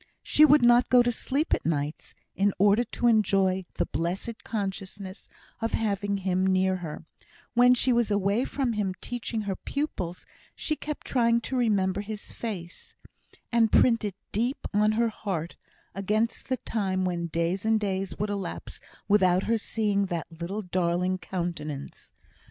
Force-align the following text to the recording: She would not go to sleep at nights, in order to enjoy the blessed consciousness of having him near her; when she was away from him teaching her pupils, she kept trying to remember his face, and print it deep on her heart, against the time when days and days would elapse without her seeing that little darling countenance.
She 0.23 0.45
would 0.45 0.63
not 0.63 0.89
go 0.89 1.03
to 1.03 1.11
sleep 1.11 1.53
at 1.53 1.63
nights, 1.63 2.15
in 2.35 2.55
order 2.57 2.83
to 2.85 3.05
enjoy 3.05 3.65
the 3.75 3.85
blessed 3.85 4.43
consciousness 4.43 5.29
of 5.61 5.73
having 5.75 6.17
him 6.17 6.43
near 6.47 6.77
her; 6.77 7.05
when 7.53 7.75
she 7.75 7.93
was 7.93 8.09
away 8.09 8.43
from 8.45 8.73
him 8.73 8.95
teaching 8.99 9.41
her 9.41 9.55
pupils, 9.55 10.25
she 10.55 10.75
kept 10.75 11.05
trying 11.05 11.39
to 11.41 11.55
remember 11.55 12.01
his 12.01 12.31
face, 12.31 12.95
and 13.51 13.71
print 13.71 14.03
it 14.03 14.15
deep 14.31 14.67
on 14.73 14.93
her 14.93 15.09
heart, 15.09 15.55
against 15.93 16.49
the 16.49 16.57
time 16.57 17.05
when 17.05 17.27
days 17.27 17.63
and 17.63 17.79
days 17.79 18.17
would 18.17 18.31
elapse 18.31 18.79
without 19.07 19.43
her 19.43 19.59
seeing 19.59 20.07
that 20.07 20.25
little 20.31 20.63
darling 20.63 21.19
countenance. 21.19 22.11